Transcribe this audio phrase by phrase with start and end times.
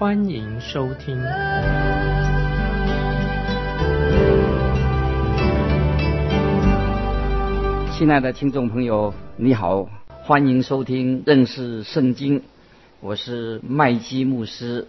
[0.00, 1.14] 欢迎收听。
[7.92, 9.90] 亲爱的听众朋友，你好，
[10.22, 12.42] 欢迎收听认识圣经，
[13.00, 14.88] 我是麦基牧师。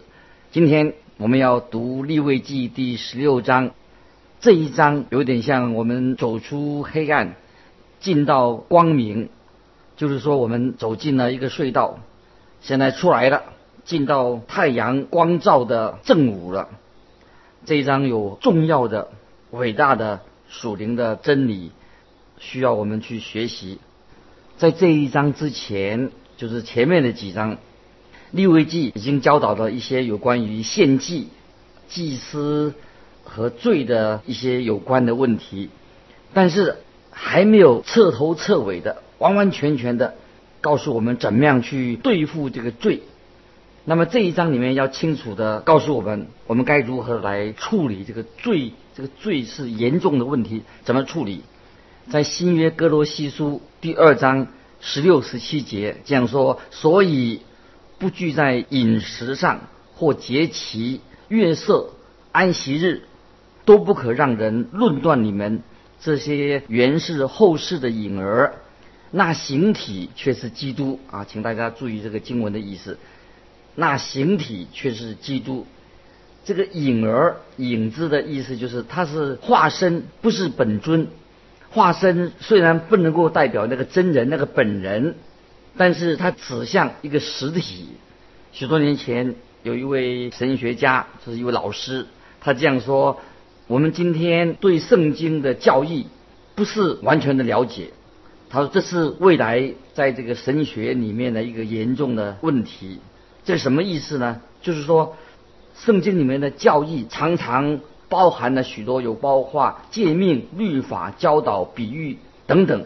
[0.50, 3.72] 今天我们要读立位记第十六章，
[4.40, 7.36] 这一章有点像我们走出黑暗，
[8.00, 9.28] 进到光明，
[9.98, 12.00] 就是说我们走进了一个隧道，
[12.62, 13.44] 现在出来了，
[13.84, 16.70] 进到太阳光照的正午了。
[17.66, 19.10] 这一章有重要的、
[19.52, 21.72] 伟大的属灵的真理。
[22.44, 23.78] 需要我们去学习，
[24.58, 27.58] 在这一章之前，就是前面的几章，
[28.32, 31.28] 利未记已经教导了一些有关于献祭、
[31.88, 32.74] 祭司
[33.24, 35.70] 和罪的一些有关的问题，
[36.34, 36.78] 但是
[37.12, 40.16] 还没有彻头彻尾的、完完全全的
[40.62, 43.04] 告诉我们怎么样去对付这个罪。
[43.84, 51.42] 那么这一章里面要清楚的告诉我们，我们该如何来处理这个罪，这个罪是严重的问题，怎么处理？
[52.12, 54.48] 在新约哥罗西书第二章
[54.82, 57.42] 十六十七节这样说：所以
[57.98, 59.62] 不拘在饮食上，
[59.96, 61.90] 或节期、月色、
[62.32, 63.02] 安息日，
[63.66, 65.64] 都不可让人论断你们
[66.00, 68.56] 这些原是后世的影儿。
[69.10, 71.26] 那形体却是基督啊！
[71.26, 73.00] 请大家注意这个经文的意思。
[73.76, 75.66] 那形体却是基督。
[76.44, 81.08] 这个影儿、影子的意思就是它是化身，不是本尊。
[81.70, 85.16] 化身虽然不能够代表那个真人那个本人，
[85.78, 87.90] 但是它指向一个实体。
[88.52, 92.08] 许多年前有一位神学家，就是一位老师，
[92.42, 93.22] 他这样说：
[93.68, 96.08] 我们今天对圣经的教义
[96.56, 97.92] 不是完全的了解。
[98.50, 103.00] 他说这是未来在这个神学里面的一个严重的问题。
[103.44, 104.42] 这什么意思呢？
[104.62, 105.16] 就是说
[105.76, 107.80] 圣经里面的教义常常。
[108.12, 112.84] 包含了许多有包括诫命、律法、教导、比喻等等。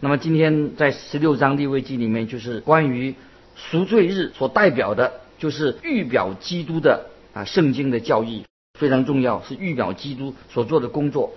[0.00, 3.14] 那么今天在十六章立位记里面，就是关于
[3.54, 8.46] 赎罪日所代表的，就是预表基督的啊圣经的教义
[8.78, 11.32] 非常重要，是预表基督所做的工作，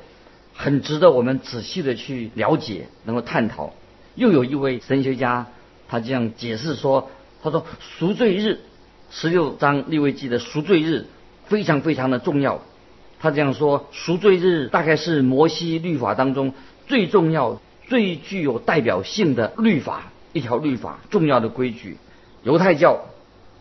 [0.54, 3.74] 很值得我们仔细的去了解，能够探讨。
[4.16, 5.48] 又有一位神学家，
[5.90, 7.10] 他这样解释说
[7.46, 8.60] ：“他说赎罪日，
[9.10, 11.06] 十六章立位记的赎罪日
[11.46, 12.62] 非常非常的重要。”
[13.20, 16.54] 他这样说：赎罪日大概是摩西律法当中
[16.88, 21.98] 最重要、最具有代表性的律法，一条律法，重要的规矩。
[22.44, 23.06] 犹太教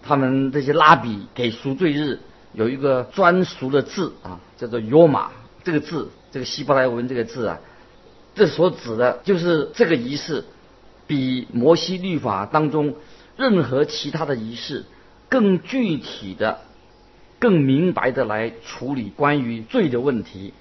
[0.02, 2.20] 他们这些拉比给赎罪日
[2.52, 5.30] 有一个专属的字啊，叫做约玛。
[5.62, 7.60] 这个字，这个希伯来文这个字啊，
[8.34, 10.44] 这所指的就是这个仪式，
[11.06, 12.96] 比摩西律法当中
[13.36, 14.84] 任何其他的仪式
[15.28, 16.60] 更具体的。
[17.40, 20.54] 更明白的来处理关于罪的问题。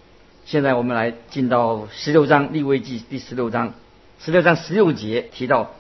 [0.44, 3.74] 现在我们来进到十六章立位记第十六章，
[4.20, 5.76] 十六章十六节提到，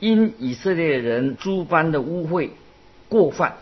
[0.00, 2.48] 因以色列人诸般的污秽
[3.10, 3.56] 过犯，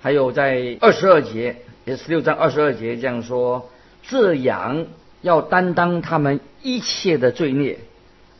[0.00, 3.68] 还有在二十二节，也十六章二十二节这样说，
[4.06, 4.86] 这样
[5.22, 7.80] 要担当他们一切的罪孽。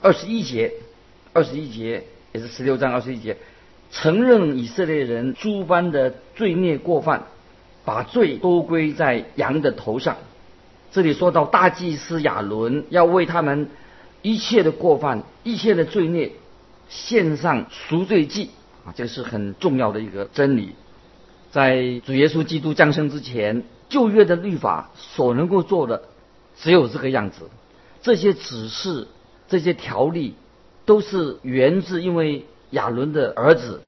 [0.01, 0.75] 二十一节，
[1.33, 3.37] 二十一节也是十六章二十一节，
[4.01, 7.27] 承认以色列人诸般的罪孽过犯。
[7.87, 10.17] 把罪都归在羊的头上。
[10.91, 13.69] 这里说到大祭司亚伦要为他们
[14.23, 16.33] 一切的过犯、一切的罪孽
[16.89, 18.51] 献上赎罪祭
[18.84, 20.75] 啊，这是很重要的一个真理。
[21.53, 26.03] 在主耶稣基督降生之前，旧约的律法所能够做的
[26.57, 27.49] 只有这个样子。
[28.03, 29.07] 这些指示、
[29.47, 30.34] 这些条例
[30.84, 33.83] 都是源自因为亚伦的儿子，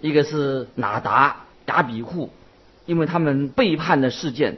[0.00, 2.30] 一个是拿达、雅比户。
[2.86, 4.56] 因为他们背叛的事件，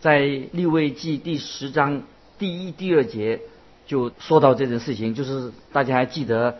[0.00, 2.04] 在利未记第十章
[2.38, 3.42] 第一、第二节
[3.86, 6.56] 就说到这件事情，就是大家还记得，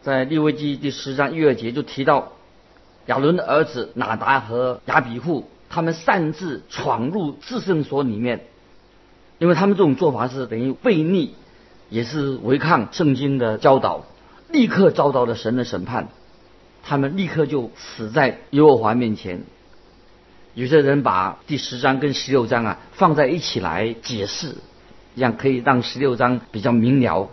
[0.00, 2.32] 在利未记第十章一二节就提到
[3.04, 8.46] 亚伦的儿子拿达和雅比户，他们擅自闯入至圣所里面，
[9.36, 11.34] 因为他们这种做法是等于悖逆，
[11.90, 14.06] 也是违抗圣经的教导，
[14.50, 16.08] 立刻遭到了神的审判，
[16.88, 19.42] 他们立刻就死在耶和华面前。
[20.54, 24.54] 有些人把第十章跟十六章啊放在一起来解释，
[25.14, 27.28] 这样可以让十六章比较明了。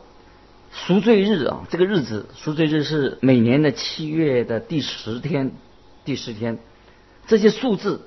[0.74, 5.54] 赎罪日啊，这个日子赎罪日是每年的七月的第十天，
[6.04, 6.60] 第十天。
[7.26, 8.02] 这些数字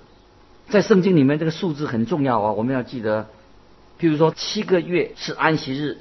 [0.69, 3.27] 在圣经里面，这个数字很重要啊，我们要记得。
[3.99, 5.99] 譬如说，七个月是安息日，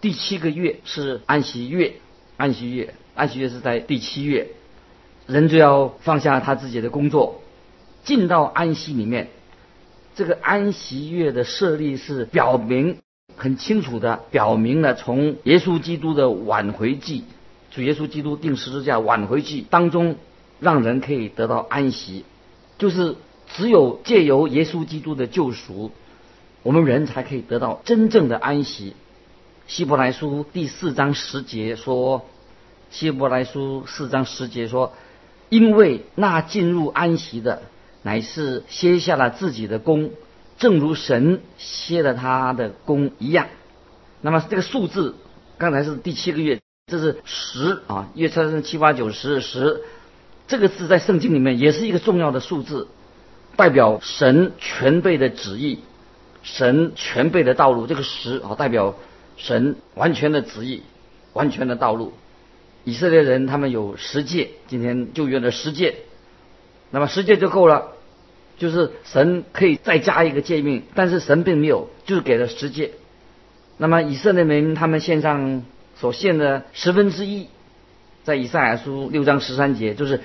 [0.00, 1.96] 第七个月是安息月，
[2.36, 4.48] 安息月，安息月是在第七月，
[5.26, 7.40] 人就要放下他自己的工作，
[8.04, 9.28] 进到安息里面。
[10.14, 12.98] 这个安息月的设立是表明。
[13.36, 17.24] 很清楚的表明了，从耶稣基督的挽回记，
[17.72, 20.16] 主耶稣基督定十字架挽回记当中，
[20.60, 22.24] 让人可以得到安息，
[22.78, 23.16] 就是
[23.48, 25.90] 只有借由耶稣基督的救赎，
[26.62, 28.94] 我们人才可以得到真正的安息。
[29.66, 32.24] 希伯来书第四章十节说，
[32.90, 34.92] 希伯来书四章十节说，
[35.48, 37.62] 因为那进入安息的，
[38.02, 40.10] 乃是歇下了自己的功。
[40.56, 43.48] 正如神歇了他的功一样，
[44.20, 45.16] 那么这个数字
[45.58, 49.82] 刚才是第七个月，这是十啊，月车是七八九十十，
[50.46, 52.86] 这个字在圣经里面也是一个重要的数字，
[53.56, 55.80] 代表神全备的旨意，
[56.44, 57.88] 神全备的道路。
[57.88, 58.94] 这个十啊，代表
[59.36, 60.84] 神完全的旨意，
[61.32, 62.12] 完全的道路。
[62.84, 65.96] 以色列人他们有十诫，今天就约了十诫，
[66.90, 67.92] 那么十诫就够了。
[68.56, 72.92] 就是神可以再加一个诫命，但是神并没有，就是给了十诫。
[73.78, 75.64] 那么以色列人他们献上
[75.96, 77.48] 所献的十分之一，
[78.22, 80.20] 在以赛亚书六章十三节，就是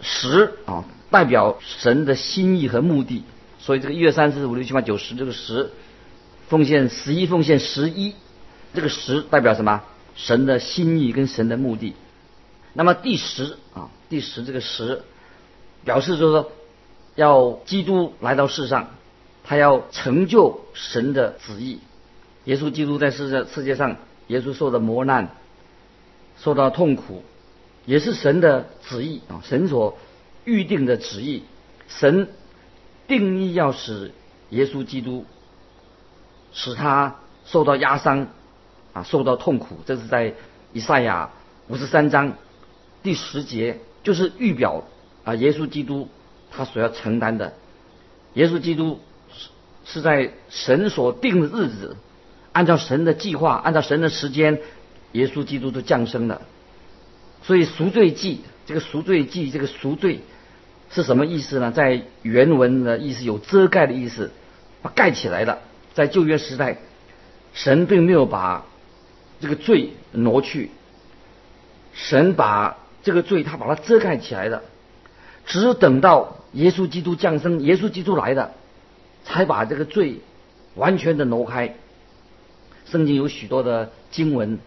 [0.00, 3.22] 十啊，代表神的心意和目的。
[3.60, 5.70] 所以这个一月三四五六七八九十这个十，
[6.48, 8.14] 奉献十一奉献十一，
[8.74, 9.82] 这个十代表什么？
[10.20, 11.94] 神的心意跟神的目的。
[12.74, 15.02] 那么第十啊，第十这个十，
[15.84, 16.52] 表示就是说。
[17.16, 18.90] 要基督来到世上，
[19.44, 21.80] 他要成就神的旨意。
[22.44, 23.96] 耶稣基督在世界世界上，
[24.28, 25.34] 耶稣受的磨难，
[26.38, 27.22] 受到痛苦，
[27.84, 29.42] 也是神的旨意啊！
[29.44, 29.98] 神所
[30.44, 31.42] 预定的旨意，
[31.88, 32.28] 神
[33.08, 34.12] 定义要使
[34.50, 35.26] 耶稣基督
[36.52, 38.28] 使他受到压伤
[38.92, 39.76] 啊，受到痛苦。
[39.86, 40.34] 这是在
[40.72, 41.30] 以赛亚
[41.68, 42.34] 五十三章
[43.02, 44.84] 第十节，就是预表
[45.24, 46.08] 啊，耶稣基督。
[46.52, 47.52] 他所要承担的，
[48.34, 48.98] 耶稣基督
[49.32, 49.50] 是
[49.84, 51.96] 是在神所定的日子，
[52.50, 54.60] 按照神的计划，按照神的时间，
[55.12, 56.42] 耶稣基督都降生了。
[57.44, 60.22] 所以赎罪祭，这个赎罪祭，这个赎罪
[60.90, 61.70] 是什么意思呢？
[61.70, 64.32] 在原文的意思有遮盖的意思，
[64.82, 65.60] 把盖起来了。
[65.94, 66.78] 在旧约时代，
[67.54, 68.66] 神并没有把
[69.40, 70.70] 这个罪挪去，
[71.92, 74.62] 神把这个罪他把它遮盖起来了，
[75.46, 76.36] 只等到。
[76.52, 78.54] 耶稣基督降生，耶稣基督来的，
[79.22, 80.18] 才把这个罪
[80.74, 81.76] 完全的挪开。
[82.86, 84.58] 圣经有许多的经文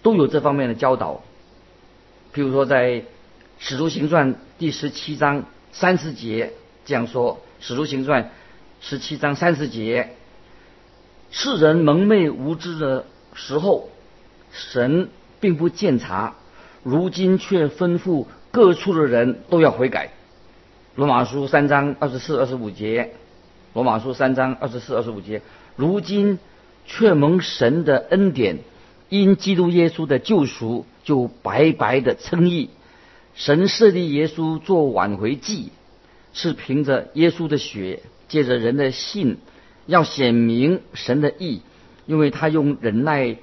[0.00, 1.20] 都有这方面的教导，
[2.34, 2.86] 譬如说在
[3.58, 6.54] 《使徒行传》第十七章三十节
[6.86, 8.24] 这样说，《使徒行传》
[8.80, 10.16] 十七章三十节：
[11.30, 13.04] 世人蒙昧无知的
[13.38, 13.88] 时候，
[14.50, 16.34] 神并不见察；
[16.82, 20.10] 如今却吩咐各处的人都要悔改。
[20.96, 23.12] 罗马书三章二十四、二十五节，
[23.74, 25.40] 罗马书三章二十四、二十五节，
[25.76, 26.40] 如今
[26.84, 28.58] 却蒙神的恩典，
[29.08, 32.70] 因基督耶稣的救赎，就白白的称义。
[33.34, 35.70] 神设立耶稣做挽回祭，
[36.32, 39.38] 是凭着耶稣的血，借着人的信，
[39.86, 41.62] 要显明神的义，
[42.08, 43.36] 因为他用忍耐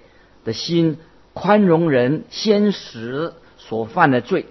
[0.44, 0.98] 的心
[1.34, 4.48] 宽容人先时所犯的罪。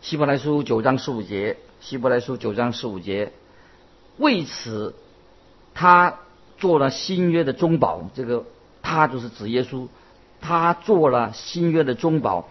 [0.00, 1.58] 希伯来书九章十五节。
[1.78, 3.32] 希伯来书九章十五节，
[4.16, 4.94] 为此，
[5.74, 6.20] 他
[6.56, 8.10] 做了新约的中保。
[8.14, 8.44] 这个
[8.82, 9.86] 他就是指耶稣，
[10.40, 12.48] 他做了新约的中保。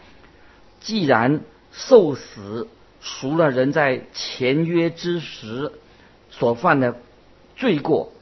[0.79, 2.67] 既然受死
[3.01, 5.71] 赎了人在前约之时
[6.29, 6.95] 所犯的
[7.57, 8.13] 罪过，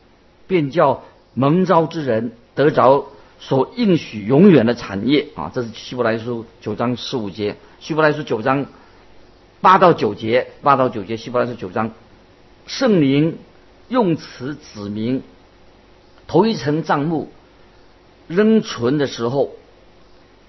[0.48, 1.04] 便叫
[1.34, 3.08] 蒙召之人得着
[3.40, 5.52] 所应许永远的产业啊！
[5.54, 7.56] 这是希伯来书九章十五节。
[7.80, 8.66] 希伯来书九章。
[9.62, 11.92] 八到九节，八到九节，希伯来书九章，
[12.68, 13.38] 圣灵
[13.88, 15.24] 用词指明
[16.28, 17.32] 头一层帐目
[18.28, 19.52] 仍存的时候，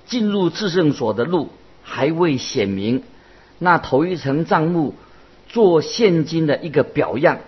[0.05, 1.51] 进入至圣所的路
[1.85, 3.05] 还未显明。
[3.61, 4.97] 那头一层帐目
[5.47, 7.39] 做现今的一个表样，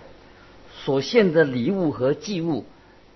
[0.85, 2.63] 所献的礼物和祭物，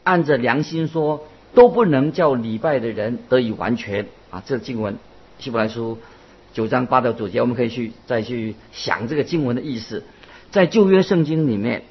[0.03, 4.41] 按着良心说，都不能叫礼拜的人得以完全啊！
[4.45, 4.97] 这经文，
[5.39, 5.97] 希伯来书。
[6.53, 10.03] 九章八到九节，我们可以去再去想这个经文的意思。
[10.51, 11.83] 在旧约圣经里面，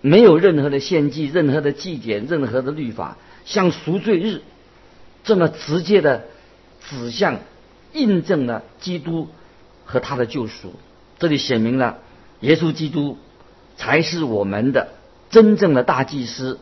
[0.00, 4.40] 没有任何的献祭、任何的祭典、任何的律法，像赎罪日
[5.24, 6.24] 这么直接的
[6.88, 7.40] 指向、
[7.92, 9.28] 印证了基督
[9.84, 10.72] 和他的救赎。
[11.18, 11.98] 这里写明了，
[12.40, 13.18] 耶稣基督
[13.76, 14.88] 才是我们的
[15.28, 16.58] 真正的大祭司。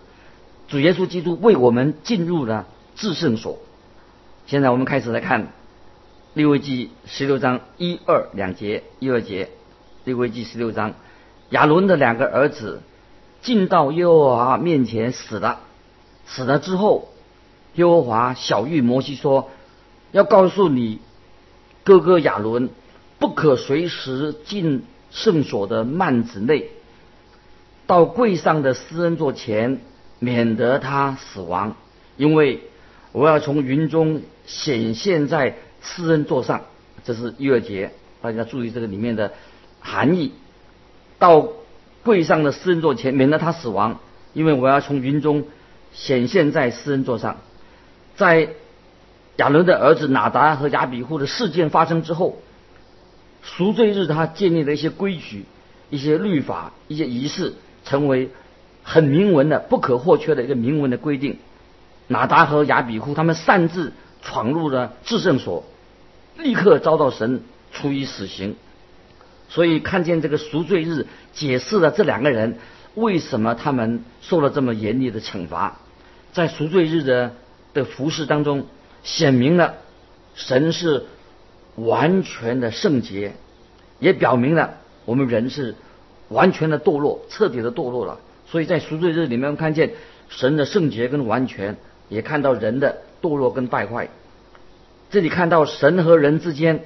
[0.71, 3.59] 主耶稣基督为我们进入了至圣所。
[4.47, 5.49] 现在我们开始来看
[6.33, 9.51] 利未记十六章一二两节，一二节，
[10.05, 10.95] 利未记十六章，
[11.49, 12.83] 亚伦的两个儿子
[13.43, 15.59] 进到耶和华面前死了，
[16.25, 17.09] 死了之后，
[17.75, 19.51] 耶和华小谕摩西说，
[20.13, 21.01] 要告诉你
[21.83, 22.71] 哥哥亚伦，
[23.19, 26.71] 不可随时进圣所的幔子内，
[27.89, 29.81] 到柜上的施恩座前。
[30.21, 31.75] 免得他死亡，
[32.19, 32.61] 因为
[33.13, 36.67] 我要从云中显现在施恩座上，
[37.05, 39.33] 这是一二节，大家注意这个里面的
[39.81, 40.33] 含义。
[41.19, 41.49] 到
[42.05, 43.99] 柜上的施恩座前，免得他死亡，
[44.35, 45.45] 因为我要从云中
[45.93, 47.39] 显现在施恩座上。
[48.15, 48.51] 在
[49.37, 52.37] 亚伦的儿子拿达和亚比户的事件发生之后，
[53.43, 55.47] 赎罪日他建立了一些规矩、
[55.89, 57.55] 一些律法、一些仪式，
[57.87, 58.29] 成为。
[58.83, 61.39] 很明文的、不可或缺的一个明文的规定，
[62.09, 65.65] 拿达和亚比库他们擅自闯入了制圣所，
[66.37, 68.57] 立刻遭到神处以死刑。
[69.49, 72.59] 所以看见这个赎罪日，解释了这两个人
[72.95, 75.81] 为什么他们受了这么严厉的惩罚。
[76.33, 77.33] 在赎罪日的
[77.75, 78.67] 的服饰当中，
[79.03, 79.75] 显明了
[80.35, 81.07] 神是
[81.75, 83.35] 完全的圣洁，
[83.99, 85.75] 也表明了我们人是
[86.29, 88.19] 完全的堕落、彻底的堕落了。
[88.51, 89.93] 所以在赎罪日里面，看见
[90.29, 91.77] 神的圣洁跟完全，
[92.09, 94.09] 也看到人的堕落跟败坏。
[95.11, 96.81] 这里看到神和人之间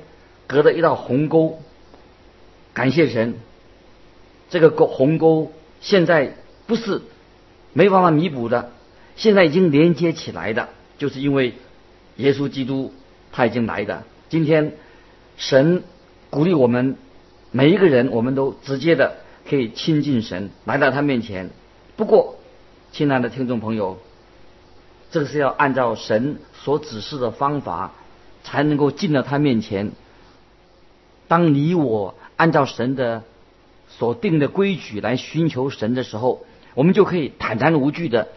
[0.46, 1.58] 隔了一道鸿沟，
[2.74, 3.34] 感谢神，
[4.50, 6.34] 这个沟鸿沟现在
[6.66, 7.00] 不是
[7.72, 8.70] 没办法弥补的，
[9.16, 10.68] 现在已经连接起来的，
[10.98, 11.54] 就是因为
[12.16, 12.92] 耶稣基督
[13.32, 14.04] 他已经来的。
[14.28, 14.72] 今天
[15.38, 15.82] 神
[16.28, 16.96] 鼓励我们
[17.50, 19.23] 每一个人，我们都直接的。
[19.48, 21.50] 可以亲近神，来到他面前。
[21.96, 22.36] 不过，
[22.92, 23.98] 亲爱的听众朋友，
[25.10, 27.92] 这个是要按照神所指示的方法，
[28.42, 29.92] 才能够进到他面前。
[31.28, 33.22] 当你我按照神的
[33.88, 38.28] 所定的规矩来寻求神的时候，我们就可以坦然无惧的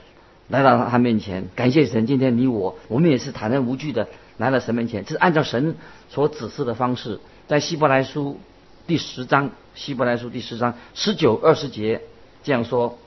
[0.47, 1.47] 来到他面前。
[1.55, 5.75] 感谢神，今天你我我们也是坦然无惧的来到神面前，这是按照神
[6.09, 8.39] 所指示的方式，在希伯来书。
[8.87, 12.03] 第十章，希伯来书第十章十九二十节
[12.45, 12.97] 这样说：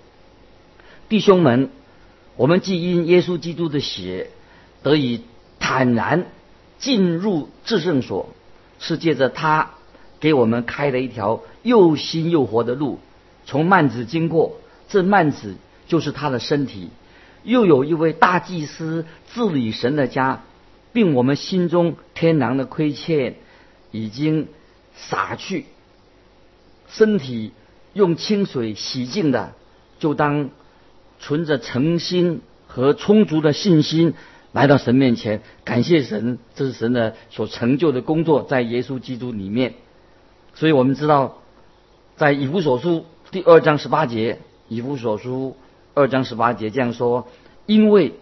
[1.09, 1.71] 弟兄们，
[2.37, 4.29] 我们既因耶稣基督的血
[4.83, 5.23] 得以
[5.59, 6.27] 坦然
[6.79, 8.29] 进入至圣所，
[8.79, 9.71] 是借着他
[10.21, 12.99] 给我们开了一条又新又活的路，
[13.47, 15.57] 从幔子经过，这幔子
[15.89, 16.91] 就是他的身体。
[17.43, 20.43] 又有一位大祭司治理神的家，
[20.93, 23.37] 并我们心中天然的亏欠
[23.93, 24.47] 已经。
[24.95, 25.67] 洒去，
[26.89, 27.53] 身体
[27.93, 29.53] 用清水洗净的，
[29.99, 30.51] 就当
[31.19, 34.15] 存着诚心和充足的信心
[34.53, 39.75] 来到神面前，感谢神，这是神的所成就的工作，在耶稣基督里面。
[40.55, 41.39] 所以我们知道，
[42.17, 45.57] 在以弗所书第二章十八节，以弗所书
[45.95, 47.29] 二章十八节这样说：
[47.67, 48.15] 因为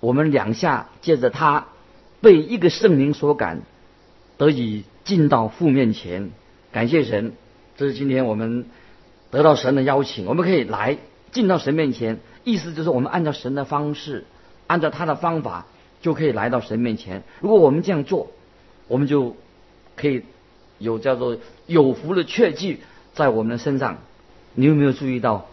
[0.00, 1.68] 我们两下借着他
[2.20, 3.62] 被一个圣灵所感，
[4.36, 4.84] 得以。
[5.08, 6.32] 进到父面前，
[6.70, 7.32] 感谢神，
[7.78, 8.66] 这是今天我们
[9.30, 10.98] 得到神的邀请，我们可以来
[11.32, 12.18] 进到神面前。
[12.44, 14.26] 意思就是我们按照神的方式，
[14.66, 15.64] 按照他的方法，
[16.02, 17.22] 就可以来到神面前。
[17.40, 18.28] 如果我们这样做，
[18.86, 19.34] 我们就
[19.96, 20.24] 可以
[20.76, 22.80] 有叫做有福的确据
[23.14, 24.00] 在我们的身上。
[24.52, 25.46] 你有没有注意到，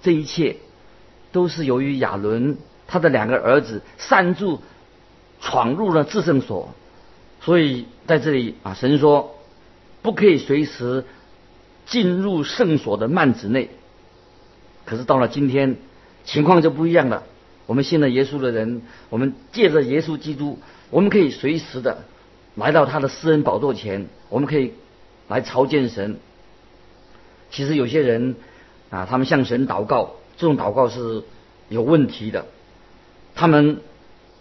[0.00, 0.56] 这一切
[1.30, 2.56] 都是由于亚伦
[2.86, 4.56] 他的两个儿子擅自
[5.42, 6.70] 闯入了至圣所。
[7.44, 9.34] 所以在这里啊，神说
[10.00, 11.04] 不可以随时
[11.84, 13.68] 进入圣所的幔子内。
[14.86, 15.76] 可是到了今天，
[16.24, 17.24] 情况就不一样了。
[17.66, 20.58] 我们信了耶稣的人，我们借着耶稣基督，
[20.88, 22.04] 我们可以随时的
[22.54, 24.72] 来到他的私人宝座前，我们可以
[25.28, 26.16] 来朝见神。
[27.50, 28.36] 其实有些人
[28.88, 31.22] 啊，他们向神祷告，这种祷告是
[31.68, 32.46] 有问题的。
[33.34, 33.82] 他们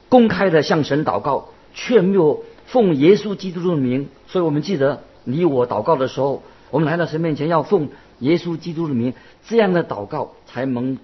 [0.07, 2.45] 公开的向神祷告，却没有。
[2.65, 7.89] 奉耶稣基督的名，所以我们记得你我祷告的时候，我们来到神面前要奉
[8.19, 9.13] 耶稣基督的名，
[9.47, 10.97] 这样的祷告才蒙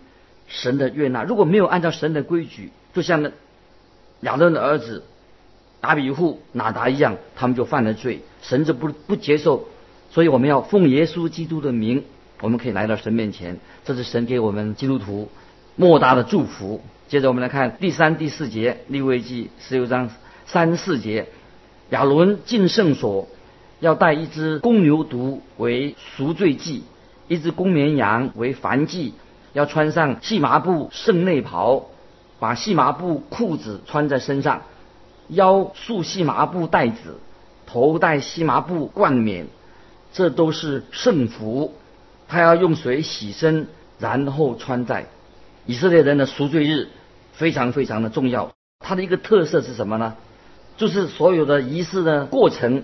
[0.47, 1.23] 神的悦纳。
[1.23, 3.31] 如果没有按照神的规矩，就像那
[4.21, 5.03] 亚伦的儿子
[5.81, 9.67] 达比户拿达一样，他们就犯了罪，神就不不接受。
[10.11, 12.03] 所以我们要奉耶稣基督的名
[12.41, 15.29] 我们可以来到神面前，这是神给我们基督徒
[15.75, 16.81] 莫大的祝福。
[17.07, 20.09] 接着我们来看第三、第四节，利未记十六章
[20.45, 21.27] 三四节，
[21.89, 23.27] 亚伦进圣所，
[23.79, 26.83] 要带一只公牛犊为赎罪祭，
[27.27, 29.13] 一只公绵羊为燔祭，
[29.53, 31.85] 要穿上细麻布圣内袍，
[32.39, 34.61] 把细麻布裤子穿在身上，
[35.29, 37.17] 腰束细麻布带子，
[37.65, 39.47] 头戴细麻布冠冕。
[40.11, 41.75] 这都是圣服，
[42.27, 43.67] 他要用水洗身，
[43.99, 45.05] 然后穿戴。
[45.65, 46.89] 以色列人的赎罪日
[47.33, 50.15] 非常非常的重要，它的一个特色是什么呢？
[50.79, 52.83] 就是所有的仪式的过程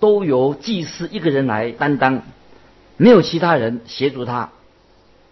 [0.00, 2.22] 都由祭司一个人来担当，
[2.96, 4.50] 没有其他人协助他。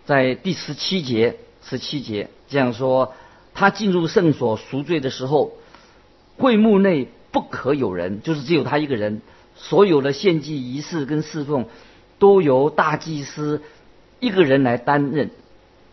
[0.06, 3.14] 在第十七节，十七节这样说：
[3.52, 5.54] 他进入圣所赎罪的时候，
[6.36, 9.20] 会幕内不可有人，就是只有他一个人。
[9.56, 11.66] 所有的献祭仪式跟侍奉，
[12.20, 13.60] 都由大祭司
[14.20, 15.30] 一个人来担任，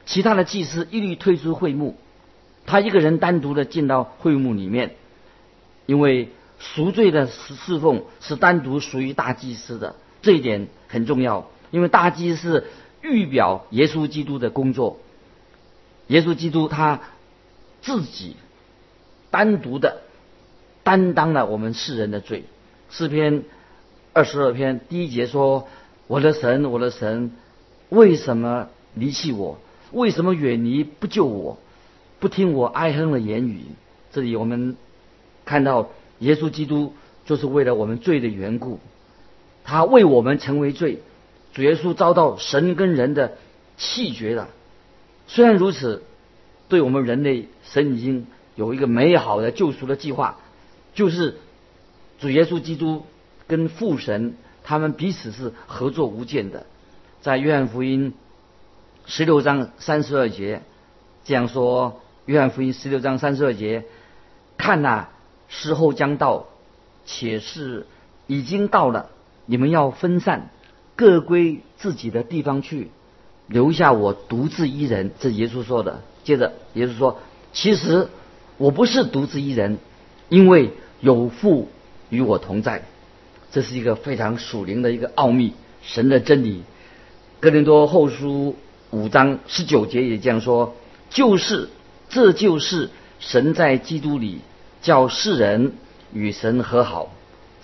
[0.05, 1.95] 其他的祭司一律退出会幕，
[2.67, 4.95] 他一个人单独的进到会幕里面，
[5.85, 12.65] 因为赎罪的侍奉是单独属于大祭司的，这一点很重要，因为大祭司
[13.01, 14.99] 预表耶稣基督的工作，
[16.07, 17.01] 耶稣基督他
[17.81, 18.35] 自己
[19.31, 20.01] 单独的
[20.83, 22.45] 担当了我们世人的罪，
[22.89, 23.43] 诗篇。
[24.17, 25.67] 二十二篇第一节说
[26.07, 27.33] ：“我的神，我的神，
[27.89, 29.59] 为什么离弃我？
[29.91, 31.57] 为什么远离不救我？
[32.21, 33.59] 不听我哀哼的言语？”
[34.13, 34.77] 这里我们
[35.45, 36.93] 看到耶稣基督
[37.25, 38.79] 就是为了我们罪的缘故，
[39.63, 41.01] 他为我们成为罪。
[41.53, 43.37] 主耶稣遭到神跟人的
[43.77, 44.49] 弃绝了。
[45.27, 46.03] 虽然如此，
[46.67, 50.39] 对我们人类，神已经有一个美好的救赎的计划，
[50.93, 51.37] 就是
[52.19, 53.05] 主耶稣基督。
[53.47, 56.65] 跟父神他们彼此是合作无间的，
[57.21, 58.15] 在约翰福音
[59.05, 60.63] 十六章三十二节
[61.25, 63.85] 这样说：约翰福音十六章三十二节，
[64.57, 65.09] 看呐，
[65.57, 66.47] 时候将到，
[67.05, 67.87] 且是
[68.27, 69.09] 已经到了，
[69.45, 70.49] 你们要分散，
[70.97, 72.91] 各归自己的地方去，
[73.47, 75.11] 留下我独自一人。
[75.19, 76.01] 这耶稣说的。
[76.25, 77.19] 接着耶稣说：
[77.53, 78.09] 其实
[78.57, 79.77] 我不是独自一人，
[80.27, 81.69] 因为有父
[82.09, 82.83] 与我同在。
[83.51, 86.63] 这是一个非常属灵的一个奥秘，神的真理。
[87.39, 88.55] 哥林多后书
[88.89, 90.75] 五章十九节也这样说：
[91.09, 91.69] 就是，
[92.09, 92.89] 这就是
[93.19, 94.39] 神在基督里
[94.85, 95.73] 叫世人
[96.13, 97.11] 与神和好。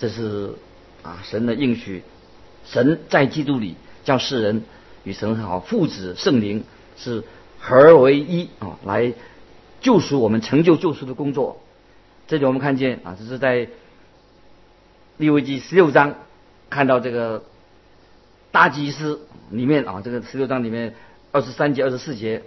[0.00, 0.54] 这是
[1.02, 2.02] 啊，神的应许。
[2.66, 4.64] 神在基督里叫世人
[5.04, 6.64] 与神和好，父子圣灵
[6.96, 7.22] 是
[7.60, 9.12] 合而为一啊，来
[9.80, 11.60] 救赎我们，成就救赎的工作。
[12.26, 13.68] 这里我们看见啊，这是在。
[15.18, 16.14] 利未记十六章，
[16.70, 17.44] 看到这个
[18.50, 20.94] 大祭司里面啊，这个十六章里面
[21.30, 22.42] 二十三节、二十四节，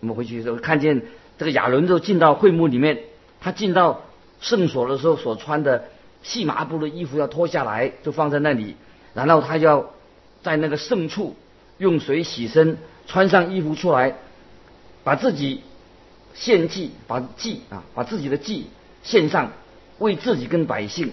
[0.00, 1.02] 我们回去的时候看见
[1.38, 3.00] 这个亚伦就进到会幕里面，
[3.40, 4.02] 他进到
[4.40, 5.84] 圣所的时候所穿的
[6.22, 8.76] 细麻布的衣服要脱下来，就放在那里，
[9.14, 9.90] 然后他要
[10.42, 11.36] 在那个圣处
[11.78, 14.14] 用水洗身，穿上衣服出来，
[15.04, 15.62] 把自己
[16.34, 18.66] 献祭，把祭啊，把自己的祭
[19.02, 19.52] 献上，
[19.98, 21.12] 为自己跟百姓。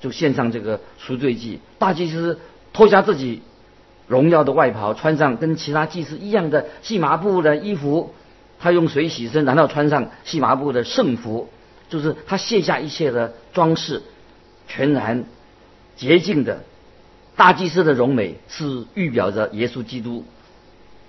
[0.00, 2.40] 就献上这个赎罪祭，大祭司
[2.72, 3.42] 脱下自己
[4.06, 8.14] 荣耀的外袍，穿上跟其他祭司一样的细麻布的衣服，
[8.58, 11.50] 他用水洗身，然后穿上细麻布的圣服，
[11.90, 14.02] 就是他卸下一切的装饰，
[14.66, 15.26] 全然
[15.96, 16.64] 洁净的。
[17.36, 20.24] 大祭司的荣美是预表着耶稣基督，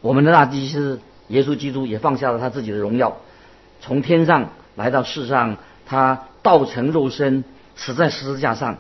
[0.02, 3.18] 我们的大祭司耶稣基督也放下了他自己的荣耀，
[3.80, 7.46] 从天上来到世上，他道成肉身。
[7.74, 8.76] 死在十字架上，《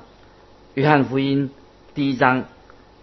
[0.75, 1.49] 约翰福音》
[1.95, 2.43] 第一章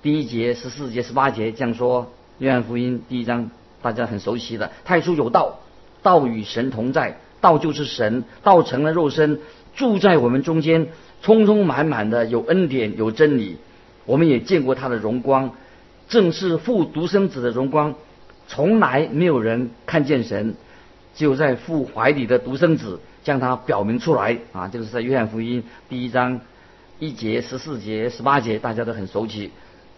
[0.01, 2.05] 第一节、十四节、十八节这样说。
[2.39, 3.51] 《约翰福音》第一章
[3.83, 5.61] 大家很熟悉的，太初有道，
[6.03, 9.41] 道与神同在，道就是神，道成了肉身，
[9.75, 10.89] 住在我们中间，
[11.23, 13.57] 充充满满的有恩典有真理。
[14.05, 15.53] 我们也见过他的荣光，
[16.09, 17.95] 正是父独生子的荣光。
[18.47, 20.55] 从来没有人看见神，
[21.15, 23.01] 只有在父怀里的独生子。
[23.25, 24.69] 将他表明出来啊！
[24.69, 26.41] 这个是在约翰福音第一章
[26.99, 29.51] 一节、十四节、十八节，大家都很熟悉。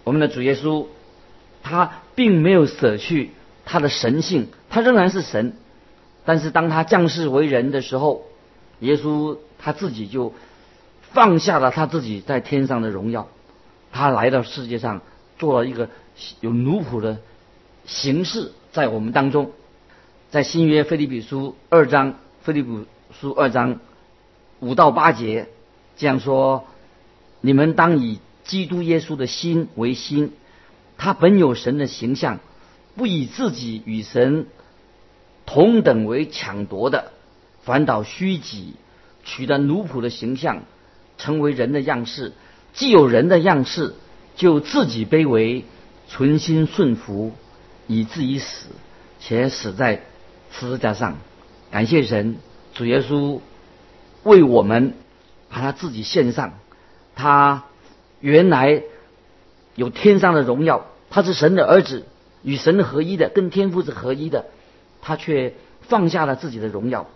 [0.03, 0.87] 我们的主耶稣，
[1.63, 3.31] 他并没有舍去
[3.65, 5.53] 他的神性，他仍然是神。
[6.25, 8.25] 但是当他降世为人的时候，
[8.81, 10.33] 耶稣他自己就
[11.13, 13.29] 放下了他自己在天上的荣耀，
[13.93, 15.03] 他来到世界上
[15.39, 15.89] 做了一个
[16.41, 17.19] 有奴仆的
[17.87, 19.53] 形式，在我们当中，
[20.31, 22.87] 在新约腓利比书二章腓立比。
[23.21, 23.81] 书二章
[24.61, 25.49] 五到八节
[25.97, 26.65] 这样说：
[27.41, 30.33] 你们当以基督耶稣的心为心，
[30.97, 32.39] 他本有神的形象，
[32.95, 34.47] 不以自己与神
[35.53, 37.11] 同等为抢夺的，
[37.65, 38.75] 反倒虚己，
[39.25, 40.63] 取得奴仆的形象，
[41.19, 42.31] 成为人的样式。
[42.73, 43.95] 既有人的样式，
[44.37, 45.65] 就自己卑微，
[46.09, 47.33] 存心顺服，
[47.89, 48.69] 以至于死，
[49.19, 50.03] 且死在
[50.53, 51.19] 十字架上。
[51.73, 52.37] 感谢神，
[52.73, 53.41] 主耶稣
[54.23, 54.95] 为我们
[55.49, 56.61] 把他自己献上。
[57.17, 57.65] 他
[58.21, 58.85] 原来
[59.75, 62.07] 有天上的荣耀，他是神的儿子，
[62.45, 64.47] 与神合一的，跟天父是合一的。
[65.01, 67.07] 他却放下了自己的荣耀。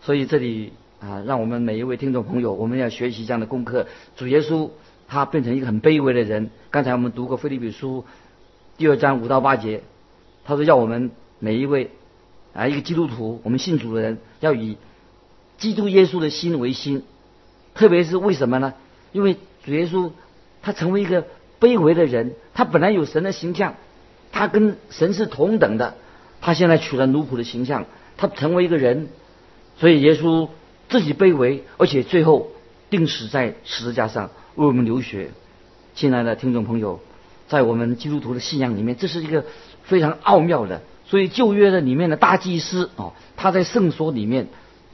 [0.00, 0.72] 所以这里。
[0.98, 3.86] 啊，让我们每一位听众朋友，我们要学习这样的功课。
[4.16, 4.70] 主耶稣
[5.06, 6.48] 他变成一个很卑微的人。
[6.70, 8.02] 刚才我们读过《菲利比书》
[8.78, 9.82] 第二章五到八节，
[10.46, 11.90] 他说要我们每一位
[12.54, 14.78] 啊，一个基督徒，我们信主的人，要以
[15.58, 17.02] 基督耶稣的心为心。
[17.74, 18.72] 特别是为什么呢？
[19.12, 20.12] 因为主耶稣
[20.62, 21.26] 他成为一个
[21.60, 23.74] 卑微的人，他本来有神的形象，
[24.32, 25.94] 他跟神是同等的，
[26.40, 29.08] 他现在取了奴仆的形象，他成为一个人，
[29.78, 30.48] 所以耶稣。
[30.88, 32.52] 自己卑微，而且最后
[32.90, 35.30] 定死在十字架上为我们流血。
[35.96, 37.00] 亲爱的听众朋友，
[37.48, 39.44] 在我们基督徒的信仰里面，这是一个
[39.82, 40.82] 非常奥妙的。
[41.04, 44.46] 所以旧约的里面的大祭司哦，他在圣所里面，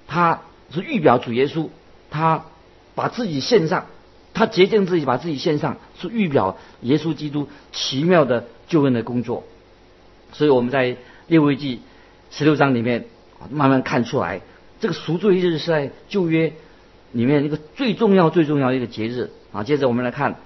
[0.07, 1.69] 他是预表主耶稣，
[2.11, 2.47] 他
[2.95, 3.85] 把自己献上，
[4.33, 9.45] 他洁净自己，把自己献上，是预表耶稣基督奇妙的救恩的工作。
[10.33, 11.81] 所以我们在列位记
[12.31, 13.07] 十六章里面
[13.51, 14.41] 慢慢看出来。
[14.81, 16.53] 这个赎罪日是在旧约
[17.13, 19.63] 里面一个最重要、最重要的一个节日啊。
[19.63, 20.37] 接着我们来看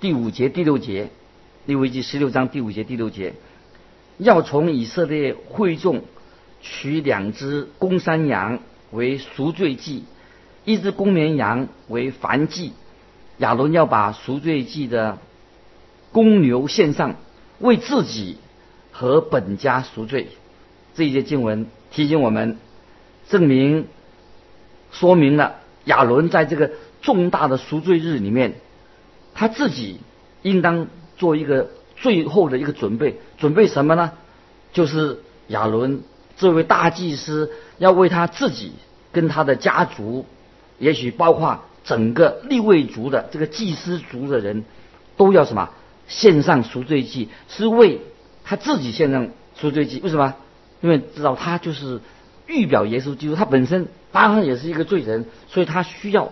[0.00, 1.10] 第五节、第六节，
[1.66, 3.34] 列位记十六章第五节、第六节，
[4.18, 6.02] 要从以色列会众
[6.60, 8.58] 取两只公山羊
[8.90, 10.04] 为赎罪祭，
[10.64, 12.72] 一只公绵羊为燔祭。
[13.38, 15.18] 亚伦要把赎罪祭的
[16.10, 17.16] 公牛献上，
[17.60, 18.36] 为自己
[18.94, 20.28] 和本家赎罪。
[20.94, 22.56] 这一节经文提醒我们。
[23.26, 23.86] 证明
[24.92, 25.54] 说明了
[25.86, 28.56] 亚伦在这个重大的赎罪日里面，
[29.32, 29.98] 他自己
[30.42, 33.18] 应当做一个最后的一个准备。
[33.38, 34.12] 准备什么呢？
[34.74, 36.02] 就是亚伦
[36.36, 38.72] 这位大祭司要为他自己
[39.10, 40.26] 跟他的家族，
[40.78, 44.66] 也许包括整个立位族的这个祭司族的人，
[45.16, 45.70] 都要什么
[46.08, 48.02] 献上赎罪祭，是为
[48.44, 50.00] 他自己献上赎罪祭。
[50.00, 50.36] 为什么？
[50.80, 52.00] 因为知道他就是。
[52.46, 56.30] 预表耶稣基督，他本身当然也是一个罪人，所以他需要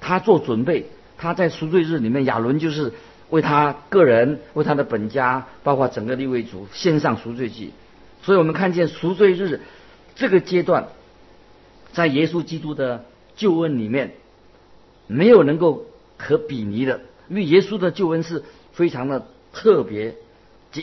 [0.00, 0.86] 他做准备。
[1.18, 2.94] 他在赎罪日里面，亚伦就是
[3.28, 7.74] 为他个人、为他的本家，包括整个立位族献上赎罪祭。
[8.22, 9.60] 所以我们看见赎罪日
[10.14, 10.88] 这个阶段，
[11.92, 13.04] 在耶稣基督的
[13.36, 14.14] 救恩里面，
[15.06, 15.84] 没有能够
[16.16, 20.14] 可比拟的，因为耶稣的救恩是非常的特别。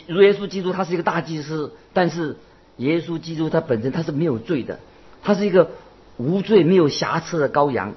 [0.06, 2.36] 如耶稣基督他是一个大祭司，但是。
[2.78, 4.78] 耶稣基督他本身他是没有罪的，
[5.24, 5.72] 他是一个
[6.16, 7.94] 无罪没有瑕疵的羔羊。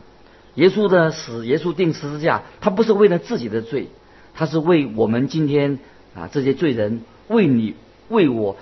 [0.56, 3.90] 耶稣的死，耶稣定十字架，他不是为了自己的罪，
[4.34, 5.78] 他是为我们今天
[6.16, 7.76] 啊这些罪人，为你
[8.10, 8.58] 为我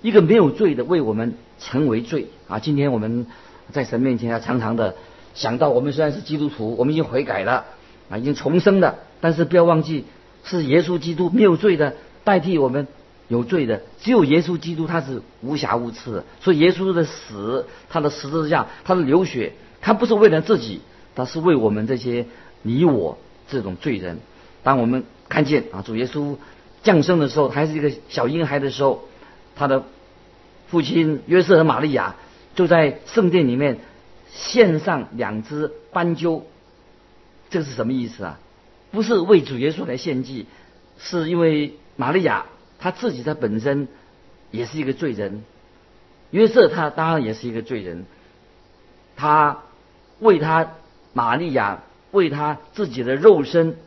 [0.00, 2.58] 一个没有罪的，为我们成为罪啊。
[2.58, 3.26] 今天我们
[3.70, 4.96] 在神面前要常常的
[5.34, 7.66] 想到，我们虽然是基督徒，我们已经悔改了
[8.08, 10.06] 啊，已经重生了，但是不要忘记
[10.42, 12.88] 是耶稣基督没有罪的代替我们。
[13.26, 16.24] 有罪的只有耶稣基督，他是无瑕无疵的。
[16.42, 20.82] 所以耶稣的死，他的十字架，他的流血，他不是为了自己，
[21.14, 22.26] 他是为我们这些
[22.60, 23.16] 你我
[23.48, 24.18] 这种罪人。
[24.62, 26.36] 当我们看见啊，主耶稣
[26.82, 29.08] 降生的时候，还是一个小婴孩的时候，
[29.56, 29.84] 他的
[30.68, 32.16] 父亲约瑟和玛利亚
[32.54, 33.78] 就在圣殿里面
[34.30, 36.44] 献上两只斑鸠。
[37.48, 38.38] 这是什么意思啊？
[38.90, 40.44] 不是为主耶稣来献祭，
[40.98, 42.46] 是因为玛利亚。
[42.76, 43.88] 他自己他本身
[44.50, 45.42] 也是一个罪人，
[46.32, 48.04] 约瑟他当然也是一个罪人，
[49.16, 49.62] 他
[50.20, 50.72] 为他
[51.14, 53.78] 玛利亚为他自己的肉身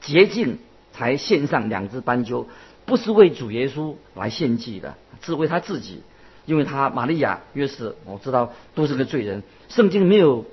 [0.00, 0.60] 洁净
[0.92, 2.46] 才献上两只斑鸠，
[2.84, 6.02] 不是为主耶稣来献祭的，是为他自己，
[6.44, 10.44] 因为他玛利亚约瑟我知道都是个罪人，圣经没有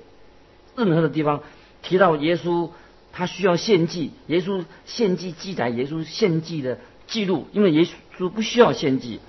[0.74, 1.42] 任何的地方
[1.80, 2.70] 提到耶稣
[3.12, 6.80] 他需要献祭，耶稣献祭记载耶稣献祭的。
[7.06, 7.86] 记录，因为耶
[8.18, 9.20] 稣不需要献祭，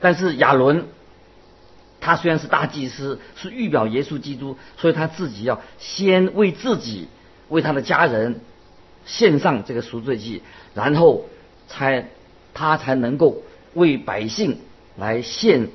[0.00, 0.84] 但是亚伦，
[2.00, 7.08] 他虽然是大祭司，是预表耶稣基督，所以他自己要先为自己、
[7.48, 8.40] 为他的家人
[9.06, 10.42] 献上这个赎罪祭，
[10.74, 11.26] 然后
[11.68, 12.08] 才
[12.54, 13.42] 他才能够
[13.74, 14.58] 为百姓
[14.96, 15.68] 来献，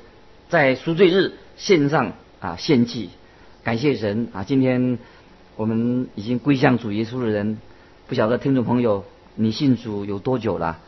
[0.48, 3.10] 在赎罪日献上啊献祭，
[3.64, 4.44] 感谢神啊！
[4.44, 4.98] 今天
[5.56, 7.58] 我们已经归向主耶稣的人，
[8.08, 10.78] 不晓得听众朋友你信主有多久了？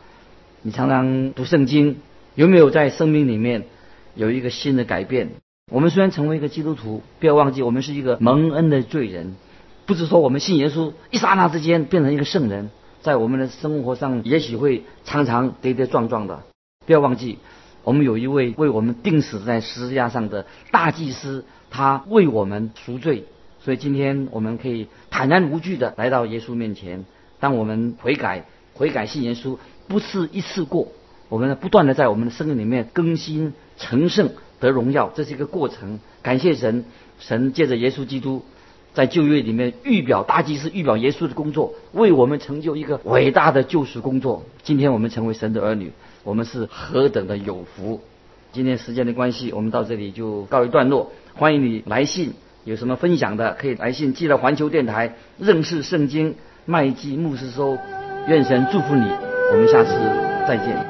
[0.65, 1.97] 你常常读圣经，
[2.33, 3.65] 有没有在生命里面
[4.15, 5.29] 有一个新的改变？
[5.71, 9.35] 我们虽然成为一个基督徒，不要忘记我们是一个蒙恩的罪人，
[9.85, 12.71] 不是说我们信耶稣一刹那之间变成一个圣人，
[13.03, 16.41] 在我们的生活上也许会常常跌跌撞撞的。
[16.87, 17.37] 不要忘记，
[17.83, 23.25] 我们有一位为我们钉死在十字架上的大祭司，他为我们赎罪。
[23.59, 27.05] 所以今天我们可以坦然无惧的来到耶稣面前。
[27.39, 29.59] 当我们悔改、悔改信耶稣。
[29.87, 30.87] 不是一次过，
[31.29, 35.99] 我们不断的在我们的生命里面更新成圣得荣耀，这是一个过程。
[36.21, 36.85] 感谢神，
[37.19, 38.43] 神借着耶稣基督
[38.93, 44.43] 在旧约里面预表大祭司预表耶稣的工作，为我们成就一个伟大的救赎工作。
[44.63, 45.91] 今天我们成为神的儿女，
[46.23, 48.01] 我们是何等的有福！
[48.51, 51.11] 今天时间的关系，我们到这里就告一段落。
[51.35, 57.77] 欢迎你来信，有什么分享的可以来信寄到环球电台认识圣经麦基牧师收。
[58.27, 59.34] 愿神祝福你。
[59.51, 59.91] 我们下次
[60.47, 60.84] 再见。